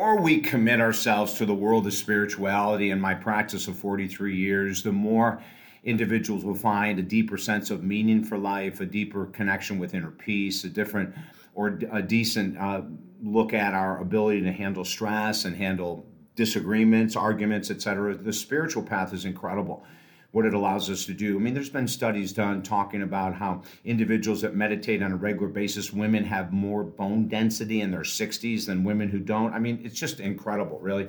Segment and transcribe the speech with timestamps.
[0.00, 4.82] more we commit ourselves to the world of spirituality in my practice of 43 years,
[4.82, 5.42] the more
[5.84, 10.10] individuals will find a deeper sense of meaning for life, a deeper connection with inner
[10.10, 11.14] peace, a different
[11.54, 12.80] or a decent uh,
[13.22, 18.14] look at our ability to handle stress and handle disagreements, arguments, etc.
[18.14, 19.84] The spiritual path is incredible
[20.32, 21.36] what it allows us to do.
[21.36, 25.48] I mean, there's been studies done talking about how individuals that meditate on a regular
[25.48, 29.52] basis, women have more bone density in their 60s than women who don't.
[29.52, 31.08] I mean, it's just incredible, really,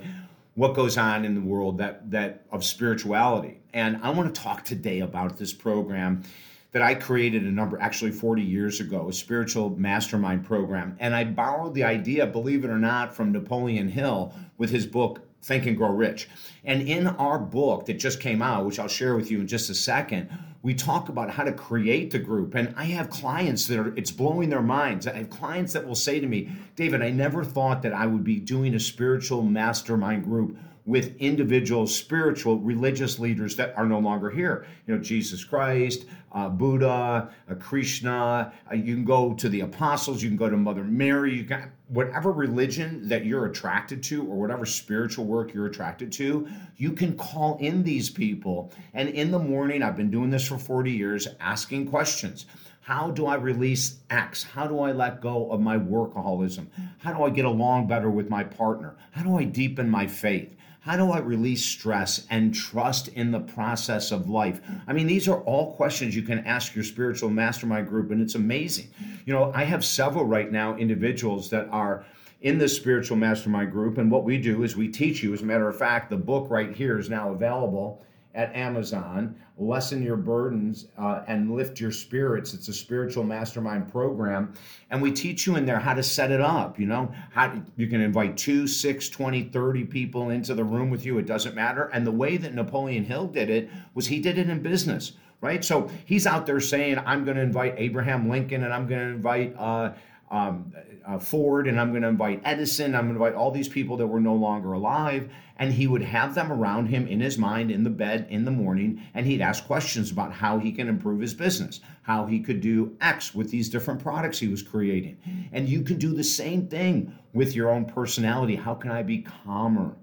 [0.55, 3.59] what goes on in the world that that of spirituality.
[3.73, 6.23] And I want to talk today about this program
[6.71, 10.95] that I created a number, actually 40 years ago, a spiritual mastermind program.
[10.99, 15.21] And I borrowed the idea, believe it or not, from Napoleon Hill with his book,
[15.41, 16.29] Think and Grow Rich.
[16.63, 19.69] And in our book that just came out, which I'll share with you in just
[19.69, 20.29] a second,
[20.63, 22.53] we talk about how to create the group.
[22.53, 25.07] And I have clients that are, it's blowing their minds.
[25.07, 28.23] I have clients that will say to me, David, I never thought that I would
[28.23, 30.55] be doing a spiritual mastermind group
[30.85, 34.65] with individual spiritual religious leaders that are no longer here.
[34.87, 38.51] You know, Jesus Christ, uh, Buddha, uh, Krishna.
[38.71, 40.23] Uh, you can go to the apostles.
[40.23, 41.35] You can go to Mother Mary.
[41.35, 46.47] You can whatever religion that you're attracted to, or whatever spiritual work you're attracted to.
[46.77, 48.71] You can call in these people.
[48.93, 52.45] And in the morning, I've been doing this for 40 years, asking questions.
[52.79, 54.41] How do I release X?
[54.41, 56.67] How do I let go of my workaholism?
[56.97, 58.95] How do I get along better with my partner?
[59.11, 60.55] How do I deepen my faith?
[60.83, 64.61] How do I release stress and trust in the process of life?
[64.87, 68.33] I mean, these are all questions you can ask your spiritual mastermind group, and it's
[68.33, 68.87] amazing.
[69.27, 72.03] You know, I have several right now individuals that are
[72.41, 75.35] in this spiritual mastermind group, and what we do is we teach you.
[75.35, 78.01] As a matter of fact, the book right here is now available
[78.33, 79.35] at Amazon.
[79.57, 82.53] Lessen your burdens uh, and lift your spirits.
[82.53, 84.53] It's a spiritual mastermind program.
[84.89, 86.79] And we teach you in there how to set it up.
[86.79, 91.05] You know, how you can invite two, six, 20, 30 people into the room with
[91.05, 91.17] you.
[91.17, 91.89] It doesn't matter.
[91.93, 95.63] And the way that Napoleon Hill did it was he did it in business, right?
[95.63, 99.13] So he's out there saying, I'm going to invite Abraham Lincoln and I'm going to
[99.13, 99.93] invite, uh,
[100.31, 100.73] um,
[101.05, 102.95] uh, Ford and I'm going to invite Edison.
[102.95, 105.29] I'm going to invite all these people that were no longer alive.
[105.57, 108.51] And he would have them around him in his mind, in the bed, in the
[108.51, 112.61] morning, and he'd ask questions about how he can improve his business, how he could
[112.61, 115.17] do X with these different products he was creating.
[115.51, 118.55] And you can do the same thing with your own personality.
[118.55, 119.95] How can I be calmer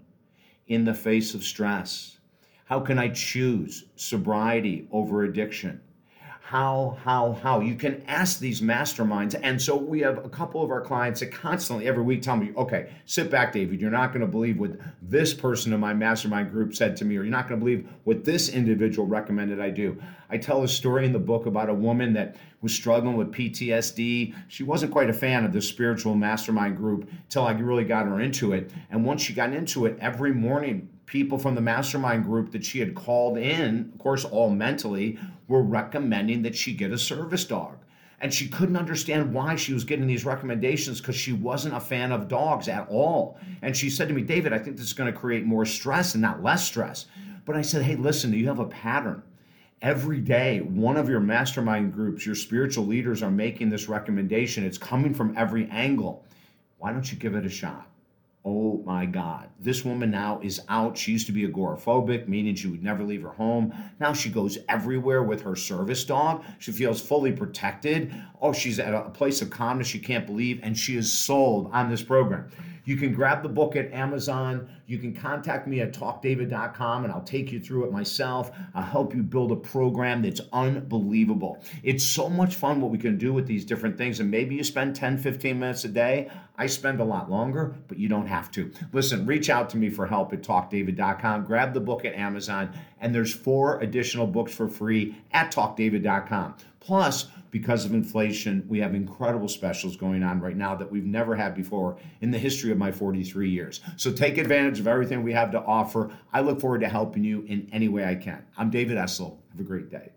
[0.69, 2.19] in the face of stress?
[2.67, 5.81] How can I choose sobriety over addiction?
[6.49, 7.61] How, how, how.
[7.61, 9.39] You can ask these masterminds.
[9.43, 12.53] And so we have a couple of our clients that constantly, every week, tell me,
[12.57, 13.83] okay, sit back, David.
[13.83, 14.71] You're not going to believe what
[15.03, 17.87] this person in my mastermind group said to me, or you're not going to believe
[18.05, 20.01] what this individual recommended I do.
[20.31, 24.35] I tell a story in the book about a woman that was struggling with PTSD.
[24.49, 28.21] She wasn't quite a fan of the spiritual mastermind group till I really got her
[28.21, 28.71] into it.
[28.91, 32.79] And once she got into it, every morning, people from the mastermind group that she
[32.79, 37.79] had called in, of course, all mentally, were recommending that she get a service dog.
[38.21, 42.13] And she couldn't understand why she was getting these recommendations because she wasn't a fan
[42.13, 43.39] of dogs at all.
[43.63, 46.15] And she said to me, David, I think this is going to create more stress
[46.15, 47.07] and not less stress.
[47.45, 49.23] But I said, hey, listen, you have a pattern.
[49.81, 54.65] Every day, one of your mastermind groups, your spiritual leaders are making this recommendation.
[54.65, 56.25] It's coming from every angle.
[56.79, 57.89] Why don't you give it a shot?
[58.51, 59.51] Oh my God.
[59.61, 60.97] This woman now is out.
[60.97, 63.75] She used to be agoraphobic, meaning she would never leave her home.
[64.01, 66.43] Now she goes everywhere with her service dog.
[66.59, 68.11] She feels fully protected.
[68.41, 71.91] Oh, she's at a place of calmness she can't believe, and she is sold on
[71.91, 72.49] this program.
[72.89, 74.67] You can grab the book at Amazon.
[74.87, 78.51] You can contact me at talkdavid.com and I'll take you through it myself.
[78.75, 81.63] I'll help you build a program that's unbelievable.
[81.83, 84.21] It's so much fun what we can do with these different things.
[84.21, 86.31] And maybe you spend 10, 15 minutes a day.
[86.57, 88.73] I spend a lot longer, but you don't have to.
[88.95, 91.45] Listen, reach out to me for help at talkdavid.com.
[91.45, 92.73] Grab the book at Amazon,
[93.03, 96.55] and there's four additional books for free at talkdavid.com.
[96.81, 101.35] Plus, because of inflation, we have incredible specials going on right now that we've never
[101.35, 103.81] had before in the history of my 43 years.
[103.97, 106.11] So take advantage of everything we have to offer.
[106.33, 108.45] I look forward to helping you in any way I can.
[108.57, 109.39] I'm David Essel.
[109.51, 110.11] Have a great day.